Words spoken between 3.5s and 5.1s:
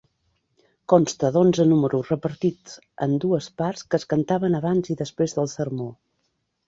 parts que es cantaven abans i